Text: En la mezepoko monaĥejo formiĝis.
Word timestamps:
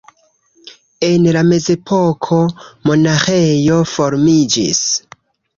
En 1.07 1.27
la 1.35 1.43
mezepoko 1.49 2.39
monaĥejo 2.91 3.79
formiĝis. 3.93 4.85